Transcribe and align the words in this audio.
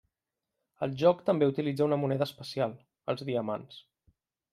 El 0.85 0.95
joc 1.01 1.19
també 1.27 1.49
utilitza 1.51 1.85
una 1.89 1.99
moneda 2.05 2.27
especial: 2.31 2.73
els 3.15 3.23
diamants. 3.29 3.77